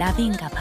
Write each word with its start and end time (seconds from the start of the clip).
나비인가봐. 0.00 0.58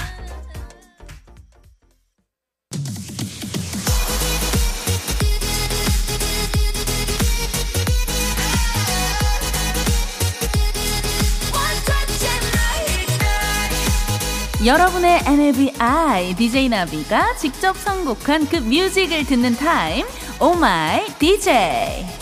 여러분의 14.65 15.21
NABI 15.25 16.35
DJ 16.35 16.67
나비가 16.67 17.33
직접 17.37 17.77
선곡한 17.77 18.49
그 18.49 18.57
뮤직을 18.57 19.23
듣는 19.23 19.55
타임 19.55 20.05
오마이 20.41 21.05
DJ 21.17 22.18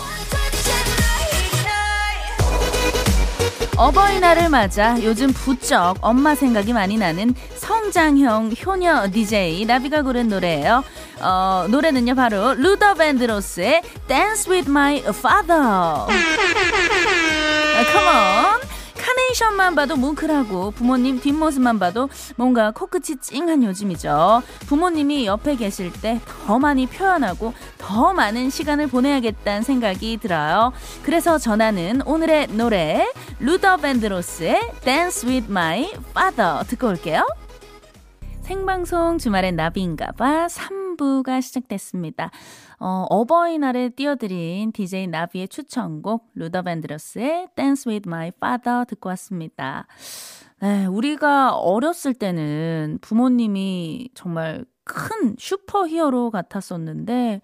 어버이날을 3.77 4.49
맞아 4.49 5.01
요즘 5.03 5.31
부쩍 5.31 5.97
엄마 6.01 6.33
생각이 6.33 6.73
많이 6.73 6.97
나는 6.97 7.35
성장형 7.55 8.53
효녀 8.65 9.07
DJ 9.11 9.65
나비가 9.65 10.01
고른 10.01 10.29
노래예요. 10.29 10.83
어, 11.19 11.65
노래는요 11.69 12.15
바로 12.15 12.55
루더 12.55 12.95
밴드로스의 12.95 13.83
Dance 14.07 14.51
with 14.51 14.69
My 14.69 14.97
Father. 14.97 16.07
Come 17.91 18.07
on. 18.07 18.56
카네이션만 19.27 19.75
봐도 19.75 19.95
뭉클하고 19.95 20.71
부모님 20.71 21.19
뒷모습만 21.19 21.79
봐도 21.79 22.09
뭔가 22.35 22.71
코끝이 22.71 23.19
찡한 23.21 23.63
요즘이죠. 23.63 24.41
부모님이 24.67 25.25
옆에 25.25 25.55
계실 25.55 25.91
때 25.91 26.19
더 26.45 26.59
많이 26.59 26.87
표현하고 26.87 27.53
더 27.77 28.13
많은 28.13 28.49
시간을 28.49 28.87
보내야겠다는 28.87 29.63
생각이 29.63 30.17
들어요. 30.17 30.71
그래서 31.03 31.37
전하는 31.37 32.01
오늘의 32.05 32.47
노래 32.47 33.11
루더 33.39 33.77
밴드로스의 33.77 34.71
Dance 34.81 35.27
with 35.29 35.51
My 35.51 35.91
Father 36.11 36.65
듣고 36.67 36.87
올게요. 36.87 37.27
생방송 38.43 39.17
주말엔 39.17 39.57
나비인가봐 39.57 40.47
3 40.47 40.86
부가 40.97 41.39
시작됐습니다. 41.39 42.31
어, 42.79 43.05
어버이날에 43.09 43.89
띄워드린 43.89 44.71
DJ 44.73 45.07
나비의 45.07 45.47
추천곡 45.47 46.31
루더 46.35 46.63
밴드러스의 46.63 47.47
Dance 47.55 47.89
with 47.89 48.09
My 48.09 48.31
Father 48.35 48.85
듣고 48.87 49.09
왔습니다. 49.09 49.87
네, 50.59 50.85
우리가 50.87 51.55
어렸을 51.55 52.13
때는 52.13 52.97
부모님이 53.01 54.09
정말 54.15 54.65
큰 54.87 55.35
슈퍼 55.37 55.87
히어로 55.87 56.31
같았었는데 56.31 57.41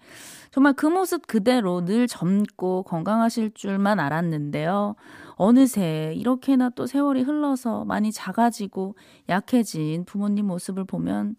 정말 0.50 0.72
그 0.72 0.86
모습 0.86 1.26
그대로 1.26 1.84
늘 1.84 2.06
젊고 2.06 2.84
건강하실 2.84 3.52
줄만 3.54 4.00
알았는데요. 4.00 4.94
어느새 5.36 6.14
이렇게나 6.16 6.70
또 6.70 6.86
세월이 6.86 7.22
흘러서 7.22 7.84
많이 7.84 8.12
작아지고 8.12 8.94
약해진 9.28 10.04
부모님 10.04 10.46
모습을 10.46 10.84
보면 10.84 11.34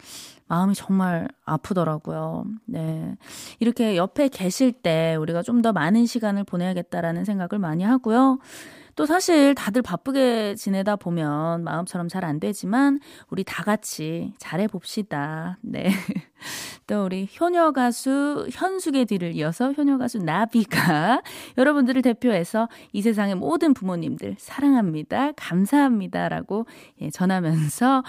마음이 0.48 0.76
정말 0.76 1.30
아프더라고요. 1.46 2.46
네. 2.66 3.16
이렇게 3.60 3.96
옆에 3.98 4.28
계실 4.28 4.72
때 4.74 5.16
우리가 5.16 5.42
좀 5.42 5.62
더 5.62 5.72
많은 5.74 6.06
시간을 6.06 6.44
보내야겠다라는 6.44 7.26
생각을 7.26 7.60
많이 7.60 7.84
하고요. 7.84 8.38
또 8.96 9.06
사실 9.06 9.56
다들 9.56 9.82
바쁘게 9.82 10.56
지내다 10.56 10.96
보면 10.96 11.64
마음처럼 11.64 12.08
잘 12.08 12.24
안 12.26 12.40
되지만 12.40 13.00
우리 13.30 13.44
다 13.44 13.64
같이 13.64 14.34
잘해 14.40 14.68
봅시다. 14.68 15.58
네. 15.62 15.90
또 16.88 17.06
우리 17.06 17.28
효녀 17.40 17.72
가수 17.72 18.48
현숙의 18.52 19.06
뒤를 19.06 19.36
이어서 19.36 19.72
효녀 19.72 19.98
가수 19.98 20.20
나비가 20.20 21.22
여러분들을 21.58 22.02
대표해서 22.02 22.70
이 22.94 23.02
세상의 23.02 23.36
모든 23.36 23.74
부모님들 23.74 24.36
사랑합니다. 24.38 25.32
감사합니다라고 25.34 26.66
예, 27.02 27.10
전하면서 27.10 28.04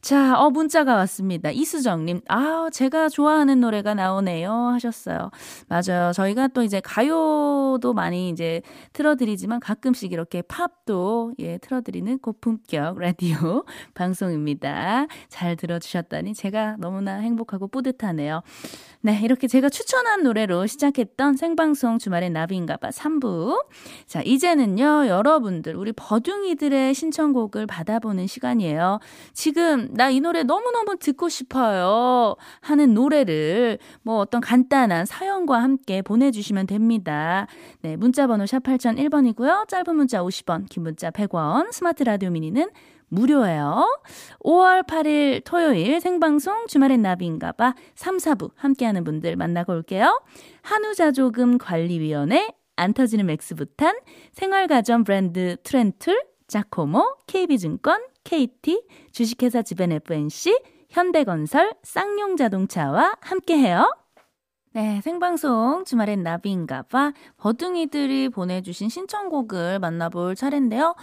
자, 0.00 0.38
어 0.38 0.50
문자가 0.50 0.94
왔습니다. 0.96 1.50
이수정 1.50 2.04
님. 2.04 2.20
아, 2.28 2.68
제가 2.72 3.08
좋아하는 3.08 3.60
노래가 3.60 3.94
나오네요 3.94 4.52
하셨어요. 4.52 5.30
맞아요. 5.68 6.12
저희가 6.12 6.48
또 6.48 6.62
이제 6.62 6.80
가요도 6.80 7.92
많이 7.94 8.28
이제 8.28 8.62
틀어 8.92 9.16
드리지만 9.16 9.60
가끔씩 9.60 10.12
이렇게 10.12 10.42
팝도 10.42 11.34
예, 11.38 11.58
틀어 11.58 11.80
드리는 11.80 12.18
고품격 12.18 12.98
라디오 12.98 13.64
방송입니다. 13.94 15.06
잘 15.28 15.56
들어 15.56 15.78
주셨다니 15.78 16.34
제가 16.34 16.76
너무나 16.78 17.16
행복하고 17.16 17.67
뿌듯하네요. 17.68 18.42
네, 19.00 19.20
이렇게 19.22 19.46
제가 19.46 19.68
추천한 19.68 20.24
노래로 20.24 20.66
시작했던 20.66 21.36
생방송 21.36 21.98
주말의 21.98 22.30
나비인가봐 22.30 22.88
3부. 22.88 23.64
자, 24.06 24.20
이제는요, 24.22 25.06
여러분들, 25.06 25.76
우리 25.76 25.92
버둥이들의 25.92 26.94
신청곡을 26.94 27.66
받아보는 27.66 28.26
시간이에요. 28.26 28.98
지금, 29.32 29.88
나 29.94 30.08
이 30.10 30.20
노래 30.20 30.42
너무너무 30.42 30.96
듣고 30.98 31.28
싶어요. 31.28 32.34
하는 32.60 32.94
노래를 32.94 33.78
뭐 34.02 34.18
어떤 34.18 34.40
간단한 34.40 35.06
사연과 35.06 35.62
함께 35.62 36.02
보내주시면 36.02 36.66
됩니다. 36.66 37.46
네, 37.82 37.96
문자번호 37.96 38.46
샵 38.46 38.62
8001번이고요. 38.62 39.68
짧은 39.68 39.94
문자 39.94 40.22
50원, 40.22 40.68
긴 40.68 40.82
문자 40.82 41.10
100원, 41.10 41.72
스마트 41.72 42.02
라디오 42.02 42.30
미니는 42.30 42.70
무료예요. 43.08 43.86
5월 44.40 44.86
8일 44.86 45.42
토요일 45.44 46.00
생방송 46.00 46.66
주말엔 46.66 47.02
나비인가봐 47.02 47.74
3, 47.94 48.16
4부 48.18 48.50
함께하는 48.56 49.04
분들 49.04 49.36
만나고 49.36 49.72
올게요. 49.72 50.22
한우자조금 50.62 51.58
관리위원회 51.58 52.48
안 52.76 52.92
터지는 52.92 53.26
맥스부탄 53.26 53.98
생활가전 54.32 55.04
브랜드 55.04 55.56
트렌툴 55.62 56.22
자코모 56.46 57.16
KB증권 57.26 58.02
KT 58.24 58.82
주식회사 59.12 59.62
지벤 59.62 59.92
FNC 59.92 60.58
현대건설 60.90 61.74
쌍용자동차와 61.82 63.16
함께해요. 63.20 63.90
네, 64.72 65.00
생방송 65.02 65.84
주말엔 65.84 66.22
나비인가봐 66.22 67.12
버둥이들이 67.38 68.28
보내주신 68.28 68.88
신청곡을 68.88 69.78
만나볼 69.78 70.36
차례인데요. 70.36 70.94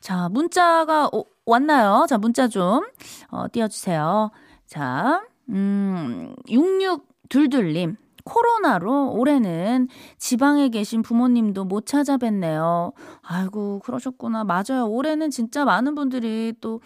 자, 0.00 0.28
문자가 0.28 1.08
오, 1.10 1.24
왔나요? 1.46 2.04
자, 2.08 2.18
문자 2.18 2.48
좀 2.48 2.84
어, 3.28 3.46
띄워주세요. 3.50 4.30
자, 4.66 5.22
음, 5.48 6.34
6622님. 6.48 7.96
코로나로 8.24 9.12
올해는 9.12 9.88
지방에 10.16 10.70
계신 10.70 11.02
부모님도 11.02 11.64
못 11.64 11.84
찾아뵀네요. 11.84 12.94
아이고, 13.20 13.80
그러셨구나. 13.80 14.44
맞아요. 14.44 14.86
올해는 14.88 15.30
진짜 15.30 15.66
많은 15.66 15.94
분들이 15.94 16.54
또 16.62 16.80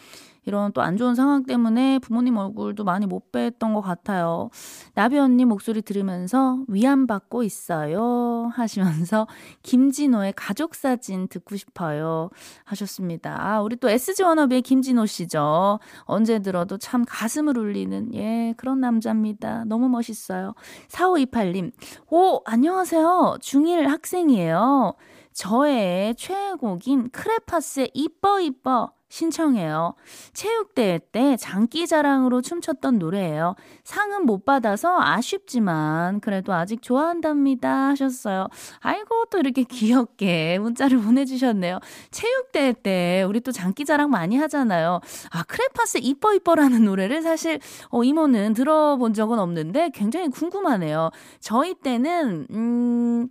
이런 0.49 0.73
또 0.73 0.83
안 0.89 0.97
좋은 0.97 1.15
상황 1.15 1.45
때문에 1.45 1.99
부모님 1.99 2.39
얼굴도 2.39 2.83
많이 2.83 3.07
못 3.07 3.31
뵀던 3.31 3.75
것 3.75 3.83
같아요. 3.83 4.49
나비 4.95 5.19
언니 5.19 5.45
목소리 5.45 5.83
들으면서 5.83 6.65
위안받고 6.67 7.43
있어요. 7.43 8.51
하시면서 8.55 9.27
김진호의 9.63 10.33
가족 10.35 10.75
사진 10.75 11.29
듣고 11.29 11.57
싶어요. 11.57 12.31
하셨습니다. 12.65 13.37
아, 13.39 13.61
우리 13.61 13.77
또 13.77 13.91
SG 13.91 14.23
워너비의 14.23 14.63
김진호 14.63 15.05
씨죠. 15.05 15.79
언제 16.05 16.39
들어도 16.39 16.79
참 16.79 17.05
가슴을 17.07 17.59
울리는, 17.59 18.15
예, 18.15 18.55
그런 18.57 18.81
남자입니다. 18.81 19.65
너무 19.67 19.91
멋있어요. 19.91 20.55
4528님, 20.89 21.73
오, 22.11 22.41
안녕하세요. 22.47 23.37
중1 23.43 23.87
학생이에요. 23.87 24.95
저의 25.35 26.15
최애곡인 26.17 27.11
크레파스의 27.11 27.91
이뻐 27.95 28.41
이뻐 28.41 28.91
신청해요. 29.09 29.95
체육대회 30.35 31.01
때 31.13 31.37
장기자랑으로 31.37 32.43
춤췄던 32.43 32.99
노래예요. 32.99 33.55
상은 33.85 34.27
못 34.27 34.45
받아서 34.45 35.01
아쉽지만 35.01 36.21
그래도 36.21 36.53
아직 36.53 36.83
좋아한답니다 36.83 37.89
하셨어요. 37.89 38.49
아이고 38.81 39.25
또 39.31 39.39
이렇게 39.39 39.63
귀엽게 39.63 40.59
문자를 40.59 40.99
보내주셨네요. 41.01 41.81
체육대회 42.11 42.75
때 42.83 43.25
우리 43.27 43.41
또 43.41 43.51
장기자랑 43.51 44.11
많이 44.11 44.37
하잖아요. 44.37 45.01
아 45.31 45.43
크레파스 45.45 45.99
이뻐 46.03 46.35
이뻐라는 46.35 46.85
노래를 46.85 47.23
사실 47.23 47.61
어, 47.91 48.05
이모는 48.05 48.53
들어본 48.53 49.15
적은 49.15 49.39
없는데 49.39 49.91
굉장히 49.95 50.29
궁금하네요. 50.29 51.11
저희 51.41 51.75
때는 51.75 52.47
음 52.51 53.29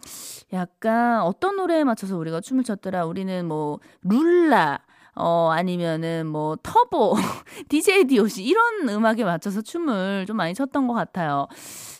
약간 0.53 1.21
어떤 1.21 1.56
노래에 1.56 1.83
맞춰서 1.83 2.18
우리가 2.18 2.41
춤을 2.41 2.63
췄더라. 2.63 3.06
우리는 3.06 3.47
뭐 3.47 3.79
룰라 4.01 4.79
어, 5.18 5.50
아니면은 5.52 6.28
뭐 6.28 6.58
터보, 6.62 7.16
DJ 7.69 8.06
DOC 8.06 8.44
이런 8.44 8.88
음악에 8.88 9.24
맞춰서 9.24 9.62
춤을 9.62 10.25
좀 10.28 10.38
많이 10.38 10.54
췄던 10.54 10.88
것 10.88 10.94
같아요. 10.94 11.48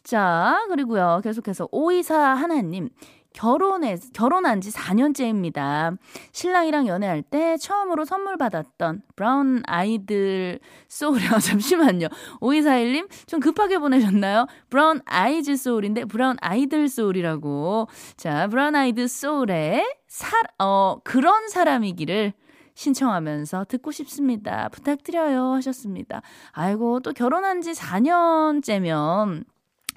자, 0.04 0.64
그리고요. 0.70 1.22
계속해서 1.24 1.68
오이사 1.72 2.16
하나님. 2.16 2.90
결혼해, 3.34 3.98
결혼한 4.14 4.62
지 4.62 4.72
4년째입니다. 4.72 5.96
신랑이랑 6.32 6.88
연애할 6.88 7.22
때 7.22 7.56
처음으로 7.58 8.04
선물 8.04 8.36
받았던 8.36 9.04
브라운 9.16 9.62
아이들 9.68 10.60
소울이요. 10.88 11.38
잠시만요. 11.38 12.08
5241님, 12.42 13.08
좀 13.28 13.40
급하게 13.40 13.78
보내셨나요? 13.78 14.48
브라운 14.72 15.02
아이즈 15.06 15.56
소울인데, 15.56 16.06
브라운 16.06 16.38
아이들 16.42 16.90
소울이라고. 16.90 17.88
자, 18.16 18.48
브라운 18.48 18.76
아이드 18.76 19.08
소울의 19.08 19.86
사, 20.08 20.36
어, 20.58 20.98
그런 21.04 21.48
사람이기를 21.50 22.34
신청하면서 22.78 23.66
듣고 23.70 23.92
싶습니다. 23.92 24.70
부탁드려요. 24.70 25.54
하셨습니다. 25.54 26.22
아이고, 26.52 27.00
또 27.00 27.12
결혼한 27.12 27.62
지 27.62 27.72
4년째면 27.72 29.46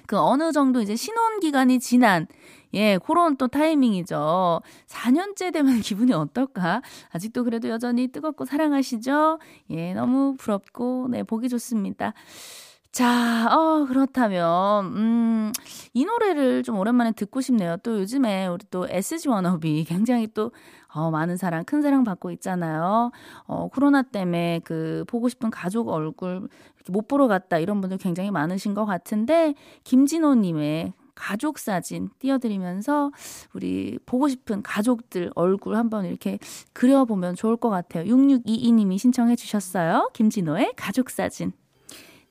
그 0.07 0.19
어느 0.19 0.51
정도 0.51 0.81
이제 0.81 0.97
신혼 0.97 1.41
기간이 1.41 1.79
지난 1.79 2.27
예, 2.73 2.99
그런 2.99 3.37
또 3.37 3.49
타이밍이죠. 3.49 4.63
4년째 4.87 5.53
되면 5.53 5.81
기분이 5.83 6.15
어떨까? 6.15 6.81
아직도 7.11 7.45
그래도 7.45 7.69
여전히 7.69 8.09
뜨겁고 8.09 8.47
사랑하시죠? 8.47 9.39
예, 9.71 9.93
너무 9.93 10.37
부럽고, 10.39 11.09
네, 11.11 11.23
보기 11.23 11.51
좋습니다. 11.51 12.15
자, 12.93 13.47
어, 13.53 13.87
그렇다면, 13.87 14.87
음, 14.97 15.53
이 15.95 16.05
노래를 16.05 16.65
좀 16.65 16.77
오랜만에 16.77 17.13
듣고 17.13 17.41
싶네요. 17.41 17.77
또 17.85 18.01
요즘에 18.01 18.49
우리 18.49 18.65
또 18.71 18.89
SG 18.89 19.29
워너비 19.29 19.85
굉장히 19.89 20.27
또, 20.27 20.51
어, 20.93 21.11
많은 21.13 21.37
사랑, 21.37 21.65
큰 21.65 21.83
사랑 21.83 22.03
받고 22.03 22.33
있잖아요. 22.33 23.13
어, 23.47 23.69
코로나 23.69 24.03
때문에 24.03 24.61
그, 24.65 25.05
보고 25.07 25.29
싶은 25.29 25.51
가족 25.51 25.89
얼굴, 25.89 26.49
못 26.89 27.07
보러 27.07 27.29
갔다 27.29 27.59
이런 27.59 27.81
분들 27.81 27.99
굉장히 27.99 28.33
많으신 28.33 28.75
것 28.75 28.85
같은데, 28.87 29.55
김진호님의 29.85 30.93
가족 31.15 31.59
사진 31.61 32.09
띄워드리면서 32.19 33.13
우리 33.53 33.99
보고 34.05 34.27
싶은 34.27 34.63
가족들 34.63 35.31
얼굴 35.37 35.77
한번 35.77 36.07
이렇게 36.07 36.39
그려보면 36.73 37.37
좋을 37.37 37.57
것 37.57 37.69
같아요. 37.71 38.05
6622님이 38.13 38.99
신청해 38.99 39.37
주셨어요. 39.37 40.11
김진호의 40.15 40.73
가족 40.77 41.11
사진. 41.11 41.53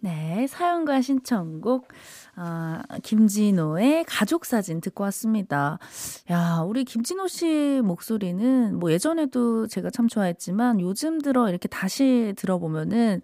네, 0.02 0.48
사연과 0.48 1.02
신청곡, 1.02 1.90
아, 2.36 2.82
김진호의 3.04 4.06
가족사진 4.06 4.80
듣고 4.80 5.04
왔습니다. 5.06 5.78
야, 6.32 6.64
우리 6.66 6.86
김진호 6.86 7.28
씨 7.28 7.82
목소리는 7.84 8.80
뭐 8.80 8.94
예전에도 8.94 9.68
제가 9.68 9.90
참 9.90 10.08
좋아했지만 10.08 10.80
요즘 10.80 11.20
들어 11.20 11.50
이렇게 11.50 11.68
다시 11.68 12.34
들어보면은 12.38 13.22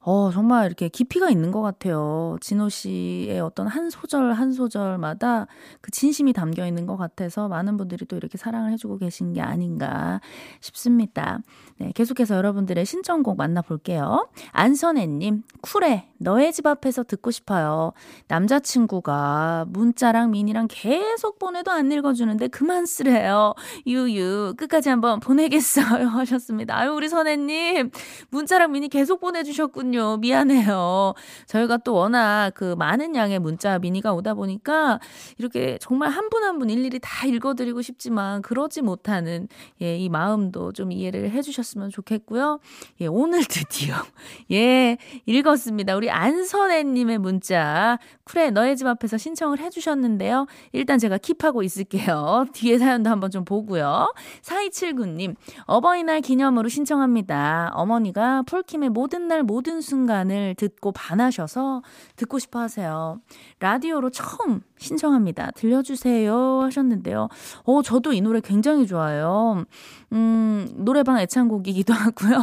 어, 0.00 0.30
정말 0.32 0.66
이렇게 0.66 0.88
깊이가 0.88 1.28
있는 1.28 1.50
것 1.50 1.60
같아요. 1.60 2.36
진호 2.40 2.68
씨의 2.68 3.40
어떤 3.40 3.66
한 3.66 3.90
소절 3.90 4.32
한 4.32 4.52
소절마다 4.52 5.46
그 5.80 5.90
진심이 5.90 6.32
담겨 6.32 6.66
있는 6.66 6.86
것 6.86 6.96
같아서 6.96 7.48
많은 7.48 7.76
분들이 7.76 8.06
또 8.06 8.16
이렇게 8.16 8.38
사랑을 8.38 8.70
해주고 8.72 8.98
계신 8.98 9.32
게 9.32 9.40
아닌가 9.40 10.20
싶습니다. 10.60 11.40
네, 11.78 11.92
계속해서 11.94 12.36
여러분들의 12.36 12.84
신청곡 12.86 13.36
만나볼게요. 13.36 14.28
안선혜님, 14.52 15.42
쿨해. 15.62 16.08
너의 16.20 16.52
집 16.52 16.66
앞에서 16.66 17.04
듣고 17.04 17.30
싶어요. 17.30 17.92
남자친구가 18.26 19.66
문자랑 19.68 20.32
미니랑 20.32 20.66
계속 20.68 21.38
보내도 21.38 21.70
안 21.70 21.92
읽어주는데 21.92 22.48
그만 22.48 22.86
쓰래요. 22.86 23.54
유유, 23.86 24.54
끝까지 24.56 24.88
한번 24.88 25.20
보내겠어요. 25.20 26.08
하셨습니다. 26.18 26.76
아유, 26.76 26.92
우리 26.92 27.08
선혜님, 27.08 27.90
문자랑 28.30 28.72
미니 28.72 28.88
계속 28.88 29.20
보내주셨군요. 29.20 29.87
미안해요. 30.20 31.14
저희가 31.46 31.78
또 31.78 31.94
워낙 31.94 32.52
그 32.54 32.74
많은 32.78 33.14
양의 33.14 33.38
문자 33.38 33.78
미니가 33.78 34.12
오다 34.14 34.34
보니까 34.34 35.00
이렇게 35.38 35.78
정말 35.80 36.10
한분 36.10 36.44
한분 36.44 36.70
일일이 36.70 36.98
다 37.00 37.26
읽어드리고 37.26 37.82
싶지만 37.82 38.42
그러지 38.42 38.82
못하는 38.82 39.48
예, 39.80 39.96
이 39.96 40.08
마음도 40.08 40.72
좀 40.72 40.92
이해를 40.92 41.30
해주셨으면 41.30 41.90
좋겠고요. 41.90 42.60
예, 43.00 43.06
오늘 43.06 43.44
드디어 43.44 43.94
예, 44.52 44.96
읽었습니다. 45.26 45.96
우리 45.96 46.10
안선혜님의 46.10 47.18
문자. 47.18 47.98
쿨해, 48.24 48.50
너의 48.50 48.76
집 48.76 48.86
앞에서 48.86 49.16
신청을 49.16 49.58
해주셨는데요. 49.60 50.46
일단 50.72 50.98
제가 50.98 51.18
킵하고 51.18 51.64
있을게요. 51.64 52.46
뒤에 52.52 52.78
사연도 52.78 53.10
한번 53.10 53.30
좀 53.30 53.44
보고요. 53.44 54.12
4279님, 54.42 55.34
어버이날 55.64 56.20
기념으로 56.20 56.68
신청합니다. 56.68 57.72
어머니가 57.74 58.42
폴킴의 58.42 58.90
모든 58.90 59.28
날 59.28 59.42
모든 59.42 59.77
순간을 59.80 60.54
듣고 60.56 60.92
반하셔서 60.92 61.82
듣고 62.16 62.38
싶어 62.38 62.60
하세요. 62.60 63.20
라디오로 63.60 64.10
처음 64.10 64.62
신청합니다. 64.78 65.50
들려주세요 65.56 66.62
하셨는데요. 66.62 67.28
어, 67.64 67.82
저도 67.82 68.12
이 68.12 68.20
노래 68.20 68.40
굉장히 68.40 68.86
좋아요. 68.86 69.64
음, 70.12 70.68
노래방 70.76 71.18
애창곡이기도 71.18 71.92
하고요. 71.94 72.42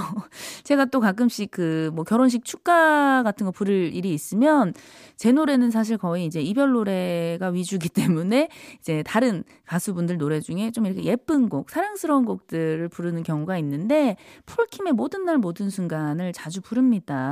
제가 0.64 0.86
또 0.86 1.00
가끔씩 1.00 1.52
그 1.52 1.86
뭐 1.94 2.04
결혼식 2.04 2.46
축가 2.46 3.24
같은 3.24 3.46
거 3.46 3.52
부를 3.52 3.94
일이 3.94 4.14
있으면 4.14 4.74
제 5.16 5.32
노래는 5.32 5.72
사실 5.72 5.98
거의 5.98 6.26
이제 6.26 6.42
이별 6.42 6.72
노래가 6.72 7.48
위주기 7.50 7.90
때문에 7.90 8.50
이제 8.80 9.04
다른 9.04 9.44
가수분들 9.66 10.18
노래 10.18 10.40
중에 10.42 10.72
좀 10.72 10.86
이렇게 10.86 11.04
예쁜 11.04 11.50
곡, 11.50 11.70
사랑스러운 11.70 12.26
곡들을 12.26 12.88
부르는 12.90 13.24
경우가 13.24 13.58
있는데 13.60 14.18
폴킴의 14.46 14.94
모든 14.94 15.26
날 15.26 15.38
모든 15.38 15.70
순간을 15.70 16.34
자주 16.34 16.62
부릅니다. 16.62 17.25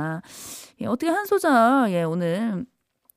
예, 0.80 0.86
어떻게 0.86 1.10
한 1.10 1.24
소절 1.26 1.90
예, 1.92 2.02
오늘 2.04 2.64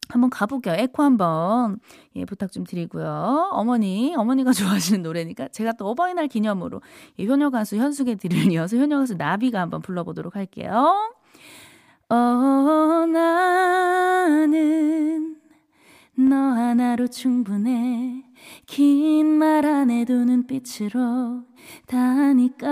한번 0.10 0.30
가볼게요. 0.30 0.76
에코 0.78 1.04
한번 1.04 1.80
예, 2.16 2.24
부탁 2.26 2.52
좀 2.52 2.64
드리고요. 2.64 3.50
어머니, 3.52 4.14
어머니가 4.16 4.52
좋아하시는 4.54 5.02
노래니까 5.04 5.50
제가 5.50 5.74
또 5.74 5.88
어버이날 5.90 6.28
기념으로 6.28 6.82
예, 7.20 7.26
효녀 7.26 7.50
가수 7.50 7.76
현숙의 7.78 8.16
뒤를 8.18 8.50
이어서 8.54 8.78
효녀 8.78 9.00
가수 9.00 9.16
나비가 9.16 9.60
한번 9.62 9.82
불러보도록 9.82 10.36
할게요. 10.36 11.14
어, 12.10 12.16
나는 14.28 15.36
너 16.18 16.36
하나로 16.36 17.08
충분해. 17.08 18.24
긴 18.66 19.38
말 19.38 19.66
안 19.66 19.90
해도 19.92 20.14
눈빛으로 20.14 21.44
다니까. 21.86 22.68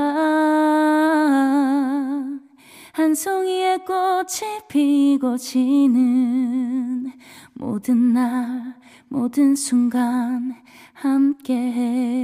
한 2.95 3.13
송이의 3.13 3.79
꽃이 3.79 4.67
피고 4.69 5.35
지는 5.35 7.11
모든 7.53 8.13
날, 8.13 8.73
모든 9.09 9.53
순간 9.53 10.55
함께해. 10.93 12.15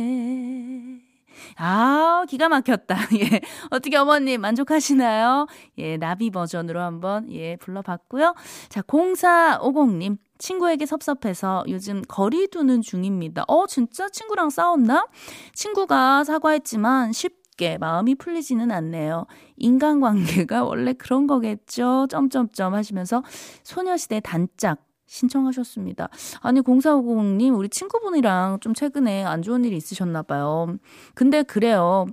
아, 1.58 2.24
기가 2.30 2.48
막혔다. 2.48 2.96
예. 3.20 3.42
어떻게 3.70 3.98
어머님 3.98 4.40
만족하시나요? 4.40 5.48
예, 5.78 5.98
나비 5.98 6.30
버전으로 6.30 6.80
한번, 6.80 7.30
예, 7.34 7.58
불러봤고요. 7.58 8.34
자, 8.70 8.82
0450님. 8.82 10.20
친구에게 10.38 10.86
섭섭해서 10.86 11.66
요즘 11.68 12.02
거리 12.08 12.48
두는 12.48 12.82
중입니다. 12.82 13.44
어, 13.50 13.68
진짜 13.68 14.08
친구랑 14.08 14.50
싸웠나? 14.50 15.06
친구가 15.54 16.24
사과했지만 16.24 17.12
쉽 17.12 17.41
쉽게 17.52 17.78
마음이 17.78 18.16
풀리지는 18.16 18.72
않네요. 18.72 19.26
인간관계가 19.58 20.64
원래 20.64 20.94
그런 20.94 21.28
거겠죠. 21.28 22.08
점점점 22.10 22.74
하시면서 22.74 23.24
소녀시대 23.64 24.22
단짝 24.22 24.86
신청하셨습니다. 25.08 26.10
아니 26.42 26.62
0450님 26.62 27.58
우리 27.58 27.68
친구분이랑 27.70 28.60
좀 28.62 28.74
최근에 28.74 29.24
안 29.26 29.42
좋은 29.42 29.66
일이 29.66 29.76
있으셨나 29.76 30.24
봐요. 30.24 30.78
근데 31.16 31.44
그래요. 31.44 32.08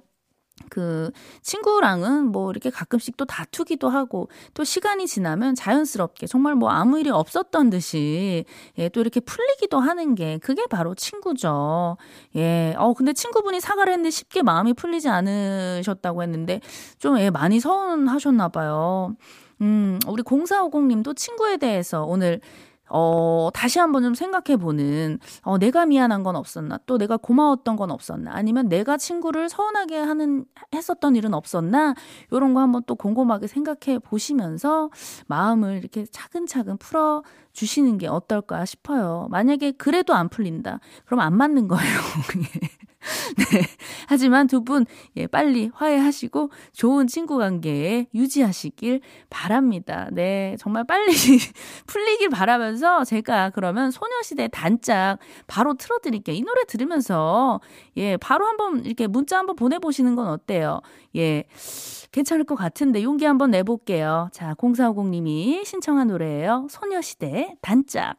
그 0.71 1.11
친구랑은 1.43 2.27
뭐 2.27 2.51
이렇게 2.51 2.71
가끔씩 2.71 3.17
또 3.17 3.25
다투기도 3.25 3.89
하고 3.89 4.29
또 4.55 4.65
시간이 4.65 5.07
지나면 5.07 5.55
자연스럽게 5.55 6.27
정말 6.27 6.55
뭐 6.55 6.71
아무 6.71 6.99
일이 6.99 7.11
없었던 7.11 7.71
듯이 7.71 8.45
예, 8.79 8.89
또 8.89 9.01
이렇게 9.01 9.21
풀리기도 9.21 9.79
하는 9.79 10.15
게 10.15 10.39
그게 10.39 10.67
바로 10.67 10.95
친구죠. 10.95 11.97
예. 12.37 12.75
어 12.79 12.95
근데 12.95 13.13
친구분이 13.13 13.61
사과를 13.61 13.93
했는데 13.93 14.11
쉽게 14.11 14.43
마음이 14.43 14.75
풀리지 14.75 15.09
않으셨다고 15.09 16.23
했는데 16.23 16.61
좀 16.99 17.19
예, 17.19 17.31
많이 17.31 17.61
서운하셨나 17.61 18.49
봐요. 18.49 19.17
음, 19.61 19.99
우리 20.07 20.23
0450님도 20.23 21.17
친구에 21.17 21.57
대해서 21.57 22.05
오늘 22.05 22.41
어, 22.91 23.51
다시 23.55 23.79
한번 23.79 24.03
좀 24.03 24.15
생각해 24.15 24.57
보는, 24.57 25.19
어, 25.43 25.59
내가 25.59 25.87
미안한 25.87 26.23
건 26.23 26.37
없었나? 26.37 26.79
또 26.87 26.99
내가 26.99 27.17
고마웠던 27.17 27.77
건 27.77 27.91
없었나? 27.91 28.33
아니면 28.35 28.69
내가 28.69 28.97
친구를 28.97 29.49
서운하게 29.49 29.99
하는, 29.99 30.45
했었던 30.75 31.17
일은 31.17 31.35
없었나? 31.35 31.95
요런 32.33 32.55
거 32.55 32.61
한번 32.61 32.83
또 32.87 32.95
곰곰하게 32.95 33.47
생각해 33.47 33.99
보시면서 34.01 34.91
마음을 35.27 35.79
이렇게 35.79 36.07
차근차근 36.07 36.79
풀어 36.79 37.23
주시는 37.53 37.99
게 37.99 38.07
어떨까 38.07 38.65
싶어요. 38.65 39.29
만약에 39.31 39.73
그래도 39.73 40.15
안 40.15 40.29
풀린다. 40.29 40.81
그럼 41.07 41.21
안 41.21 41.37
맞는 41.37 41.69
거예요. 41.69 41.99
네. 43.37 43.63
하지만 44.09 44.47
두 44.47 44.63
분, 44.65 44.85
예, 45.17 45.27
빨리 45.27 45.71
화해하시고 45.73 46.51
좋은 46.73 47.07
친구 47.07 47.39
관계 47.39 48.07
유지하시길 48.15 49.01
바랍니다. 49.31 50.09
네. 50.13 50.57
정말 50.59 50.85
빨리 50.85 51.13
풀리길 51.87 52.29
바라면서 52.31 53.05
제가 53.05 53.51
그러면 53.51 53.91
소녀시대 53.91 54.49
단짝 54.49 55.19
바로 55.47 55.75
틀어드릴게요. 55.75 56.35
이 56.35 56.43
노래 56.43 56.65
들으면서, 56.65 57.61
예, 57.97 58.17
바로 58.17 58.47
한번 58.47 58.85
이렇게 58.85 59.07
문자 59.07 59.39
한번 59.39 59.57
보내보시는 59.57 60.17
건 60.17 60.29
어때요? 60.29 60.81
예. 61.17 61.45
괜찮을 62.11 62.45
것 62.45 62.55
같은데 62.55 63.03
용기 63.03 63.25
한번 63.25 63.51
내볼게요. 63.51 64.29
자, 64.33 64.55
0450님이 64.55 65.65
신청한 65.65 66.09
노래예요. 66.09 66.67
소녀시대 66.71 67.55
단짝. 67.61 68.17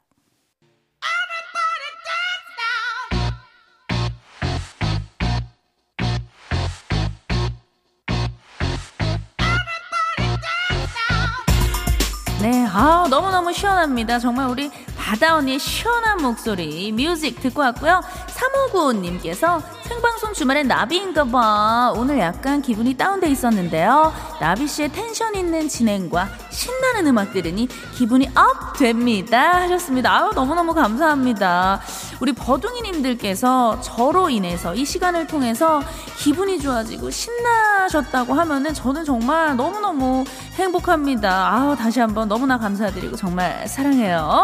아, 12.71 13.07
너무너무 13.09 13.51
시원합니다. 13.51 14.19
정말 14.19 14.47
우리 14.47 14.69
바다 14.97 15.35
언니의 15.35 15.57
시원한 15.59 16.21
목소리, 16.21 16.91
Music 16.91 17.41
듣고 17.41 17.61
왔고요. 17.61 18.01
3595님께서 18.27 19.61
생방송 19.83 20.33
주말에 20.33 20.63
나비인가 20.63 21.23
봐. 21.25 21.91
오늘 21.95 22.19
약간 22.19 22.61
기분이 22.61 22.95
다운돼 22.95 23.29
있었는데요. 23.29 24.13
나비 24.39 24.67
씨의 24.67 24.91
텐션 24.91 25.33
있는 25.33 25.67
진행과 25.67 26.29
신나는 26.59 27.07
음악 27.07 27.31
들으니 27.31 27.69
기분이 27.95 28.29
up 28.35 28.77
됩니다. 28.77 29.61
하셨습니다. 29.61 30.13
아유, 30.13 30.31
너무너무 30.35 30.73
감사합니다. 30.73 31.79
우리 32.19 32.33
버둥이님들께서 32.33 33.79
저로 33.79 34.29
인해서 34.29 34.75
이 34.75 34.83
시간을 34.83 35.27
통해서 35.27 35.81
기분이 36.17 36.59
좋아지고 36.59 37.11
신나셨다고 37.11 38.33
하면은 38.33 38.73
저는 38.73 39.05
정말 39.05 39.55
너무너무 39.55 40.25
행복합니다. 40.55 41.49
아우, 41.49 41.77
다시 41.77 42.01
한번 42.01 42.27
너무나 42.27 42.57
감사드리고 42.57 43.15
정말 43.15 43.65
사랑해요. 43.65 44.43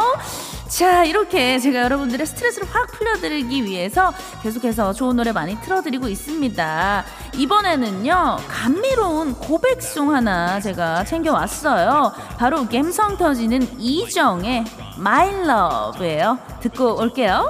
자, 0.75 1.05
이렇게 1.05 1.58
제가 1.58 1.84
여러분들의 1.84 2.27
스트레스를 2.27 2.67
확 2.70 2.91
풀려드리기 2.91 3.63
위해서 3.63 4.13
계속해서 4.44 4.91
좋은 4.91 5.15
노래 5.15 5.32
많이 5.32 5.55
틀어드리고 5.62 6.10
있습니다. 6.10 7.05
이번에는요, 7.38 8.39
감미로운 8.46 9.36
고백송 9.36 10.13
하나 10.13 10.60
제가 10.60 11.05
챙겨왔어요. 11.05 12.12
바로 12.38 12.67
갬성 12.67 13.15
터지는 13.15 13.79
이정의 13.79 14.65
My 14.98 15.29
Love예요. 15.50 16.39
듣고 16.60 17.00
올게요. 17.00 17.50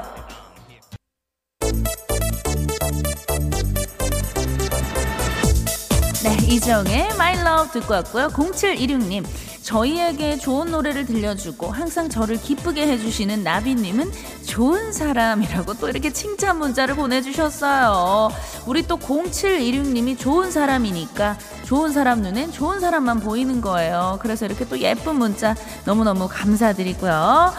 네, 6.24 6.38
이정의 6.48 7.08
My 7.14 7.40
Love 7.40 7.82
듣고 7.82 7.94
왔고요. 7.96 8.28
0716님. 8.28 9.45
저희에게 9.66 10.38
좋은 10.38 10.70
노래를 10.70 11.08
들려주고 11.08 11.72
항상 11.72 12.08
저를 12.08 12.40
기쁘게 12.40 12.88
해주시는 12.88 13.44
나비님은 13.44 14.12
좋은 14.46 14.94
사람이라고 14.94 15.74
또 15.76 15.90
이렇게 15.90 16.14
칭찬 16.14 16.60
문자를 16.60 16.96
보내주셨어요. 16.96 18.30
우리 18.68 18.86
또 18.86 18.98
0716님이 18.98 20.20
좋은 20.20 20.52
사람이니까 20.52 21.40
좋은 21.66 21.92
사람 21.92 22.22
눈엔 22.22 22.52
좋은 22.52 22.80
사람만 22.80 23.22
보이는 23.22 23.60
거예요. 23.60 24.20
그래서 24.22 24.46
이렇게 24.46 24.68
또 24.68 24.80
예쁜 24.80 25.16
문자 25.16 25.56
너무너무 25.84 26.28
감사드리고요. 26.30 27.54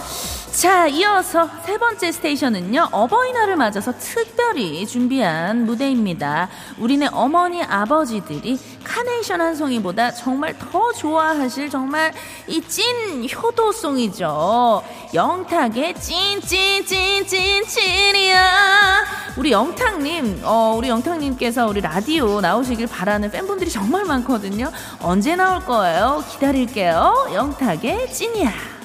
자, 0.57 0.87
이어서 0.87 1.51
세 1.67 1.77
번째 1.77 2.11
스테이션은요, 2.13 2.89
어버이날을 2.91 3.57
맞아서 3.57 3.93
특별히 3.99 4.87
준비한 4.87 5.67
무대입니다. 5.67 6.49
우리네 6.79 7.09
어머니, 7.13 7.63
아버지들이 7.63 8.59
카네이션 8.83 9.43
한 9.43 9.55
송이보다 9.55 10.13
정말 10.13 10.59
더 10.59 10.93
좋아하실 10.95 11.69
정말 11.69 12.15
이 12.47 12.63
찐 12.63 13.29
효도송이죠. 13.29 14.83
영탁의 15.13 15.93
찐, 16.01 16.41
찐, 16.41 16.87
찐, 16.87 17.27
찐, 17.27 17.63
찐이야. 17.67 19.05
우리 19.37 19.53
영탁님, 19.53 20.41
어, 20.43 20.75
우리 20.79 20.89
영탁님께서 20.89 21.67
우리 21.67 21.83
라디오 21.83 22.41
나오시길 22.41 22.87
바라는 22.87 23.31
팬분들이 23.31 23.71
정말 23.71 24.07
많거든요. 24.07 24.73
언제 25.03 25.37
나올 25.37 25.63
거예요? 25.67 26.25
기다릴게요. 26.31 27.29
영탁의 27.35 28.11
찐이야. 28.11 28.76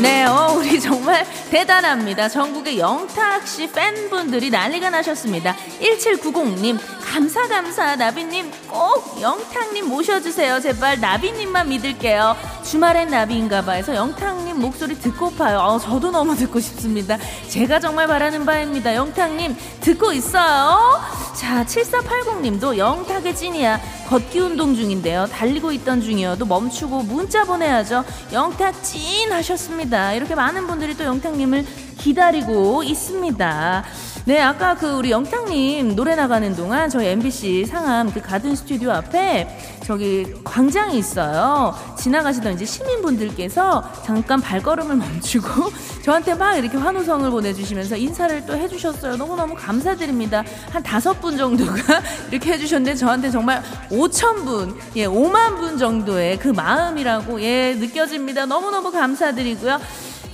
네, 0.00 0.24
어, 0.26 0.54
우리 0.56 0.80
정말 0.80 1.26
대단합니다. 1.50 2.28
전국의 2.28 2.78
영탁 2.78 3.46
씨 3.48 3.68
팬분들이 3.72 4.48
난리가 4.48 4.90
나셨습니다. 4.90 5.56
1790님, 5.80 6.78
감사, 7.12 7.48
감사. 7.48 7.96
나비님 7.96 8.50
꼭 8.68 9.20
영탁님 9.20 9.88
모셔주세요. 9.88 10.60
제발 10.60 11.00
나비님만 11.00 11.68
믿을게요. 11.68 12.36
주말엔 12.62 13.08
나비인가봐 13.08 13.72
해서 13.72 13.94
영탁님 13.94 14.60
목소리 14.60 14.94
듣고파요. 14.98 15.58
어, 15.58 15.78
저도 15.78 16.10
너무 16.10 16.36
듣고 16.36 16.60
싶습니다. 16.60 17.16
제가 17.48 17.80
정말 17.80 18.06
바라는 18.06 18.44
바입니다. 18.44 18.94
영탁님, 18.94 19.56
듣고 19.80 20.12
있어요? 20.12 21.00
자, 21.34 21.64
7480님도 21.64 22.76
영탁의 22.76 23.34
찐이야. 23.34 23.80
걷기 24.08 24.40
운동 24.40 24.74
중인데요. 24.74 25.26
달리고 25.26 25.72
있던 25.72 26.02
중이어도 26.02 26.44
멈추고 26.44 27.04
문자 27.04 27.44
보내야죠. 27.44 28.04
영탁 28.32 28.82
찐 28.84 29.32
하셨습니다. 29.32 30.12
이렇게 30.12 30.34
많은 30.34 30.66
분들이 30.66 30.94
또 30.96 31.04
영탁님을 31.04 31.64
기다리고 31.98 32.82
있습니다. 32.82 33.84
네, 34.28 34.42
아까 34.42 34.74
그 34.74 34.86
우리 34.90 35.10
영탁님 35.10 35.96
노래 35.96 36.14
나가는 36.14 36.54
동안 36.54 36.90
저희 36.90 37.06
MBC 37.06 37.64
상암 37.64 38.12
그 38.12 38.20
가든 38.20 38.56
스튜디오 38.56 38.90
앞에 38.90 39.48
저기 39.86 40.34
광장이 40.44 40.98
있어요. 40.98 41.74
지나가시던 41.96 42.52
이제 42.52 42.66
시민분들께서 42.66 43.90
잠깐 44.04 44.38
발걸음을 44.42 44.96
멈추고 45.00 45.72
저한테 46.02 46.34
막 46.34 46.56
이렇게 46.56 46.76
환호성을 46.76 47.30
보내주시면서 47.30 47.96
인사를 47.96 48.44
또 48.44 48.54
해주셨어요. 48.54 49.16
너무너무 49.16 49.54
감사드립니다. 49.54 50.44
한 50.72 50.82
다섯 50.82 51.18
분 51.22 51.38
정도가 51.38 51.72
이렇게 52.30 52.52
해주셨는데 52.52 52.96
저한테 52.96 53.30
정말 53.30 53.62
5천 53.88 54.44
분, 54.44 54.78
예, 54.96 55.06
5만 55.06 55.56
분 55.56 55.78
정도의 55.78 56.38
그 56.38 56.48
마음이라고 56.48 57.40
예, 57.40 57.74
느껴집니다. 57.78 58.44
너무너무 58.44 58.92
감사드리고요. 58.92 59.80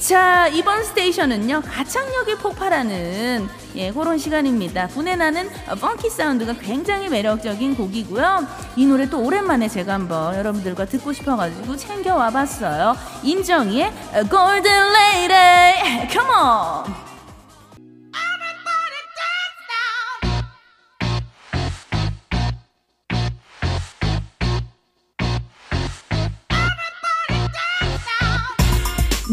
자, 0.04 0.48
이번 0.48 0.84
스테이션은요, 0.84 1.62
가창력이 1.62 2.34
폭발하는, 2.34 3.48
예, 3.76 3.90
그런 3.90 4.18
시간입니다. 4.18 4.88
분해 4.88 5.16
나는 5.16 5.48
펑키 5.80 6.10
사운드가 6.10 6.52
굉장히 6.60 7.08
매력적인 7.08 7.74
곡이고요. 7.74 8.46
이 8.76 8.84
노래 8.84 9.08
또 9.08 9.24
오랜만에 9.24 9.66
제가 9.66 9.94
한번 9.94 10.36
여러분들과 10.36 10.84
듣고 10.84 11.14
싶어가지고 11.14 11.76
챙겨와 11.76 12.28
봤어요. 12.28 12.94
임정희의 13.22 13.90
Golden 14.28 14.94
Lady! 14.94 16.08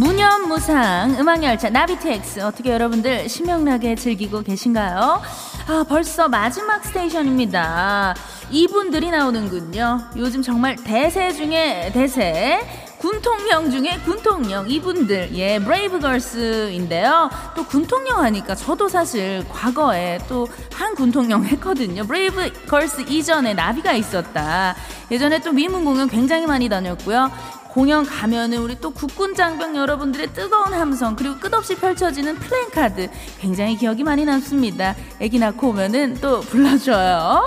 무념무상 0.02 1.18
음악열차 1.20 1.70
나비텍스 1.70 2.40
어떻게 2.40 2.72
여러분들 2.72 3.30
신명나게 3.30 3.94
즐기고 3.94 4.42
계신가요? 4.42 5.22
아 5.68 5.86
벌써 5.88 6.28
마지막 6.28 6.84
station입니다. 6.84 8.16
이분들이 8.50 9.12
나오는군요. 9.12 10.00
요즘 10.18 10.42
정말 10.42 10.76
대세 10.76 11.32
중에 11.34 11.92
대세 11.94 12.60
군통령 12.98 13.70
중에 13.70 14.00
군통령 14.04 14.68
이분들 14.70 15.36
예 15.36 15.60
브레이브걸스인데요 15.60 17.30
또 17.56 17.66
군통령 17.66 18.24
하니까 18.24 18.54
저도 18.56 18.90
사실 18.90 19.44
과거에 19.50 20.18
또 20.28 20.48
한 20.82 20.96
군통령 20.96 21.46
했거든요 21.46 22.04
브레이브걸스 22.08 23.02
이전에 23.08 23.54
나비가 23.54 23.94
있었다 23.94 24.76
예전에 25.12 25.40
또 25.42 25.52
위문 25.52 25.86
공연 25.86 26.10
굉장히 26.10 26.48
많이 26.48 26.68
다녔고요 26.70 27.30
공연 27.72 28.06
가면은 28.06 28.58
우리 28.60 28.80
또 28.80 28.92
국군 28.92 29.34
장병 29.34 29.78
여러분들의 29.78 30.34
뜨거운 30.34 30.74
함성 30.74 31.16
그리고 31.16 31.38
끝없이 31.38 31.76
펼쳐지는 31.76 32.36
플랜카드 32.36 33.10
굉장히 33.40 33.78
기억이 33.78 34.04
많이 34.04 34.26
남습니다. 34.26 34.94
애기 35.22 35.40
낳고 35.40 35.70
오면은 35.70 36.16
또 36.16 36.42
불러줘요. 36.42 37.46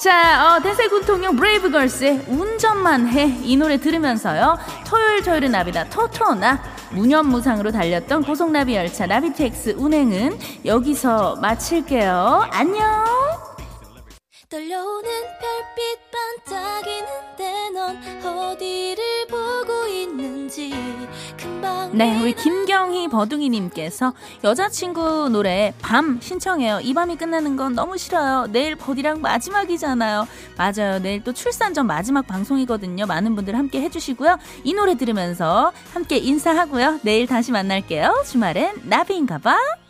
자, 0.00 0.56
어, 0.56 0.60
대세 0.62 0.88
군통령 0.88 1.36
브레이브걸스의 1.36 2.24
운전만 2.28 3.06
해 3.08 3.30
이 3.44 3.56
노래 3.56 3.76
들으면서요. 3.78 4.58
토요일 4.86 5.22
토요일은 5.22 5.52
나비다 5.52 5.84
토토나 5.90 6.60
무념무상으로 6.90 7.70
달렸던 7.70 8.24
고속나비 8.24 8.74
열차 8.74 9.06
나비텍스 9.06 9.74
운행은 9.78 10.36
여기서 10.64 11.36
마칠게요. 11.36 12.48
안녕. 12.50 13.04
떨려오는 14.48 15.02
별빛 15.40 16.09
네, 21.92 22.20
우리 22.20 22.32
김경희 22.34 23.08
버둥이님께서 23.08 24.14
여자친구 24.44 25.28
노래 25.30 25.74
밤 25.82 26.20
신청해요. 26.20 26.80
이 26.82 26.94
밤이 26.94 27.16
끝나는 27.16 27.56
건 27.56 27.74
너무 27.74 27.98
싫어요. 27.98 28.46
내일 28.50 28.76
버디랑 28.76 29.20
마지막이잖아요. 29.20 30.26
맞아요. 30.56 31.00
내일 31.00 31.24
또 31.24 31.32
출산 31.32 31.74
전 31.74 31.88
마지막 31.88 32.26
방송이거든요. 32.28 33.06
많은 33.06 33.34
분들 33.34 33.56
함께 33.56 33.80
해주시고요. 33.82 34.38
이 34.62 34.72
노래 34.72 34.96
들으면서 34.96 35.72
함께 35.92 36.18
인사하고요. 36.18 37.00
내일 37.02 37.26
다시 37.26 37.50
만날게요. 37.50 38.22
주말엔 38.24 38.82
나비인가봐. 38.84 39.80